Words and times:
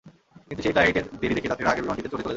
কিন্তু 0.47 0.61
সেই 0.65 0.73
ফ্লাইটের 0.75 1.05
দেরি 1.21 1.33
দেখে 1.37 1.49
যাত্রীরা 1.51 1.71
আগের 1.71 1.83
বিমানটিতে 1.85 2.09
চড়ে 2.11 2.21
চলে 2.23 2.23
যান। 2.23 2.29